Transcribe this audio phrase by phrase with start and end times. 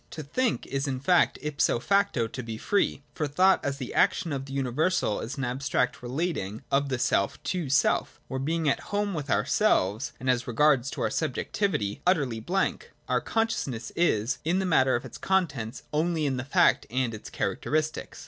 [0.09, 4.33] To tliink is in fact ipso facto to be free, for thought as the action
[4.33, 9.13] of the universal is an abstract relating of self to self, where, being at home
[9.13, 14.65] with ourselves, and as regards our subjectivity, utterly blank, our con sciousness is, in the
[14.65, 18.19] matter of its contents, only in the fact and its characteristics.